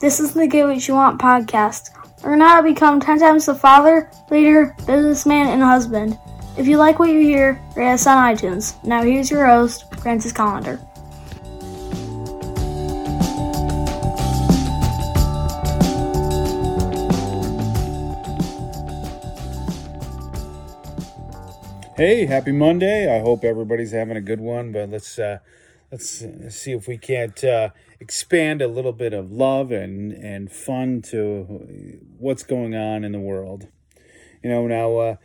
[0.00, 1.90] This is the Get What You Want podcast.
[2.22, 6.16] Learn how to become 10 times the father, leader, businessman, and husband.
[6.56, 8.76] If you like what you hear, rate us on iTunes.
[8.84, 10.78] Now here's your host, Francis Collender.
[21.96, 23.12] Hey, happy Monday.
[23.12, 25.40] I hope everybody's having a good one, but let's uh
[25.90, 26.24] let's
[26.54, 27.70] see if we can't uh
[28.00, 33.18] expand a little bit of love and and fun to what's going on in the
[33.18, 33.68] world.
[34.42, 35.16] You know, now uh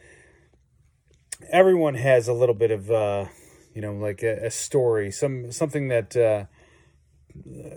[1.52, 3.26] everyone has a little bit of uh
[3.74, 6.46] you know, like a, a story, some something that uh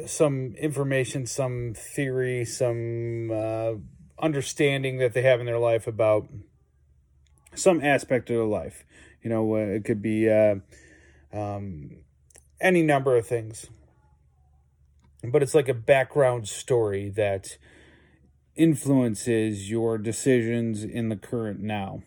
[0.06, 3.72] some information, some theory, some uh
[4.18, 6.28] understanding that they have in their life about
[7.54, 8.84] some aspect of their life.
[9.22, 10.30] You know, uh, it could be
[11.32, 11.96] um,
[12.60, 13.66] any number of things,
[15.22, 17.58] but it's like a background story that
[18.54, 22.02] influences your decisions in the current now.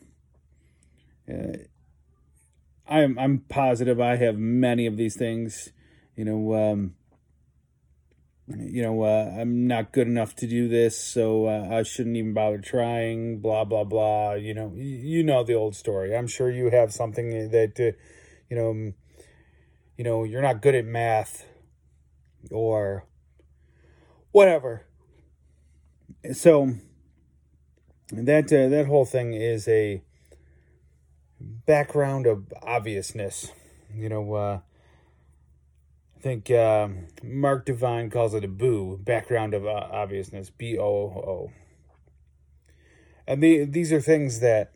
[1.31, 1.57] Uh,
[2.87, 5.71] I'm I'm positive I have many of these things.
[6.15, 6.95] You know, um,
[8.57, 12.33] you know, uh, I'm not good enough to do this, so uh, I shouldn't even
[12.33, 14.33] bother trying, blah, blah, blah.
[14.33, 16.15] You know, you know the old story.
[16.15, 17.97] I'm sure you have something that, uh,
[18.49, 18.93] you know,
[19.99, 21.45] you know, you're not good at math
[22.51, 23.05] or
[24.31, 24.85] whatever.
[26.31, 26.75] So
[28.13, 30.01] that, uh, that whole thing is a
[31.41, 33.51] background of obviousness,
[33.93, 34.59] you know, uh,
[36.15, 36.87] I think uh,
[37.21, 41.51] Mark Divine calls it a boo, background of uh, obviousness, B O O.
[43.27, 44.71] And the, these are things that,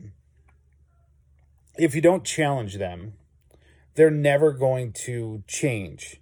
[1.78, 3.14] if you don't challenge them,
[3.96, 6.20] they're never going to change.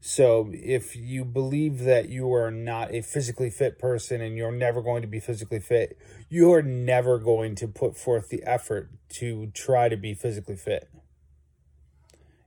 [0.00, 4.82] So if you believe that you are not a physically fit person and you're never
[4.82, 5.96] going to be physically fit,
[6.28, 10.88] you are never going to put forth the effort to try to be physically fit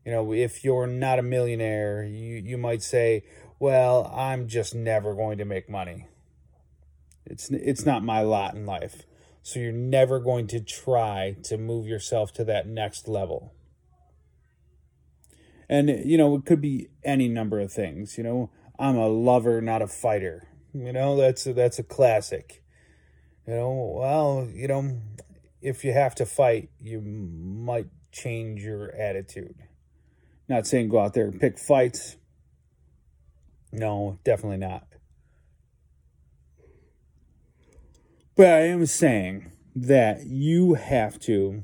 [0.06, 3.24] you know, if you're not a millionaire, you, you might say,
[3.60, 6.06] well, I'm just never going to make money.
[7.26, 9.02] It's, it's not my lot in life.
[9.42, 13.52] So you're never going to try to move yourself to that next level.
[15.68, 18.18] And, you know, it could be any number of things.
[18.18, 20.48] You know, I'm a lover, not a fighter.
[20.74, 22.64] You know, that's a, that's a classic.
[23.48, 25.00] You know, well, you know,
[25.62, 29.56] if you have to fight, you might change your attitude.
[30.48, 32.18] Not saying go out there and pick fights.
[33.72, 34.88] No, definitely not.
[38.36, 41.64] But I am saying that you have to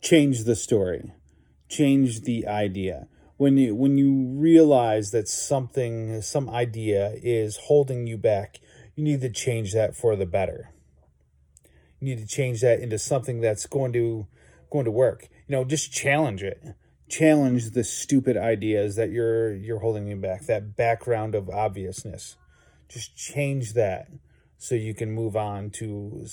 [0.00, 1.12] change the story,
[1.76, 3.08] change the idea.
[3.36, 8.60] When you when you realize that something some idea is holding you back,
[8.94, 10.70] you need to change that for the better.
[12.00, 14.26] You need to change that into something that's going to
[14.70, 16.62] going to work you know, just challenge it.
[17.08, 20.46] Challenge the stupid ideas that you're you're holding you back.
[20.46, 22.36] That background of obviousness.
[22.88, 24.08] Just change that
[24.56, 26.26] so you can move on to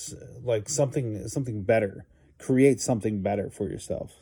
[0.44, 2.06] like something something better.
[2.40, 4.14] Create something better for yourself.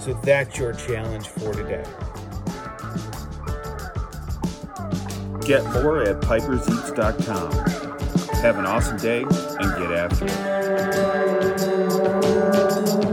[0.00, 1.84] So that's your challenge for today.
[5.46, 7.52] Get more at piperseats.com.
[8.40, 10.24] Have an awesome day and get after
[13.04, 13.09] it.